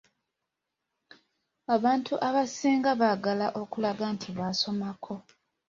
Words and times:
Abantu 1.75 2.13
abasinga 2.27 2.89
baagala 3.01 3.47
okulaga 3.61 4.05
nti 4.15 4.29
baasomako. 4.37 5.13